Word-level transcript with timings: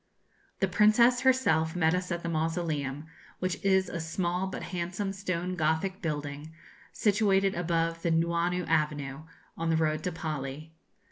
The 0.61 0.67
Princess 0.67 1.19
herself 1.21 1.75
met 1.75 1.93
us 1.93 2.11
at 2.11 2.23
the 2.23 2.29
Mausoleum, 2.29 3.05
which 3.37 3.63
is 3.63 3.87
a 3.87 3.99
small 3.99 4.47
but 4.47 4.63
handsome 4.63 5.13
stone 5.13 5.53
Gothic 5.55 6.01
building, 6.01 6.55
situated 6.91 7.53
above 7.53 8.01
the 8.01 8.09
Nuuanu 8.09 8.65
Avenue, 8.67 9.25
on 9.55 9.69
the 9.69 9.77
road 9.77 10.01
to 10.05 10.09
the 10.09 10.17
Pali. 10.19 10.73